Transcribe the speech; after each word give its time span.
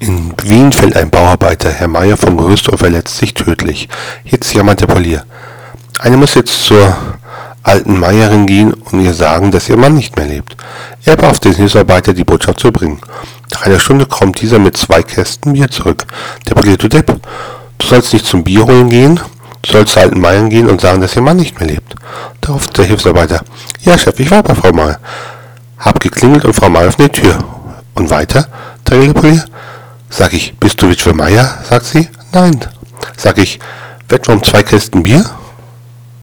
In 0.00 0.32
Wien 0.42 0.70
fällt 0.70 0.96
ein 0.96 1.10
Bauarbeiter, 1.10 1.70
Herr 1.70 1.88
Meier, 1.88 2.16
vom 2.16 2.36
Gerüst 2.36 2.68
und 2.68 2.78
verletzt 2.78 3.18
sich 3.18 3.34
tödlich. 3.34 3.88
Jetzt 4.24 4.54
jammert 4.54 4.80
der 4.80 4.86
Polier. 4.86 5.24
Einer 5.98 6.16
muss 6.16 6.34
jetzt 6.34 6.64
zur 6.64 6.96
alten 7.64 7.98
Meierin 7.98 8.46
gehen 8.46 8.72
und 8.72 9.00
ihr 9.00 9.12
sagen, 9.12 9.50
dass 9.50 9.68
ihr 9.68 9.76
Mann 9.76 9.96
nicht 9.96 10.16
mehr 10.16 10.26
lebt. 10.26 10.56
Er 11.04 11.16
beauftragt 11.16 11.46
den 11.46 11.54
Hilfsarbeiter, 11.54 12.14
die 12.14 12.22
Botschaft 12.22 12.60
zu 12.60 12.70
bringen. 12.70 13.00
Nach 13.50 13.62
einer 13.62 13.80
Stunde 13.80 14.06
kommt 14.06 14.40
dieser 14.40 14.60
mit 14.60 14.76
zwei 14.76 15.02
Kästen 15.02 15.54
Bier 15.54 15.68
zurück. 15.68 16.06
Der 16.48 16.54
Polier, 16.54 16.76
du 16.76 16.88
Depp, 16.88 17.20
du 17.78 17.86
sollst 17.86 18.12
nicht 18.12 18.24
zum 18.24 18.44
Bier 18.44 18.64
holen 18.66 18.88
gehen, 18.88 19.18
du 19.62 19.72
sollst 19.72 19.94
zur 19.94 20.02
alten 20.02 20.20
Meierin 20.20 20.48
gehen 20.48 20.70
und 20.70 20.80
sagen, 20.80 21.00
dass 21.00 21.16
ihr 21.16 21.22
Mann 21.22 21.38
nicht 21.38 21.58
mehr 21.58 21.68
lebt. 21.68 21.96
Darauf 22.40 22.68
der 22.68 22.84
Hilfsarbeiter. 22.84 23.40
Ja, 23.80 23.98
Chef, 23.98 24.20
ich 24.20 24.30
war 24.30 24.44
bei 24.44 24.54
Frau 24.54 24.72
Meier. 24.72 25.00
Hab 25.78 25.98
geklingelt 25.98 26.44
und 26.44 26.54
Frau 26.54 26.70
Meier 26.70 26.86
öffnet 26.86 27.16
die 27.16 27.22
Tür. 27.22 27.38
Und 27.94 28.10
weiter? 28.10 28.46
Der 28.88 29.12
Polier. 29.12 29.44
Sag 30.10 30.32
ich, 30.32 30.54
bist 30.58 30.80
du 30.82 30.88
Witwe 30.88 31.12
Meier? 31.14 31.58
sagt 31.68 31.86
sie. 31.86 32.08
Nein. 32.32 32.58
Sag 33.16 33.38
ich, 33.38 33.58
Wetten 34.08 34.32
um 34.32 34.42
zwei 34.42 34.62
Kästen 34.62 35.02
Bier? 35.02 35.24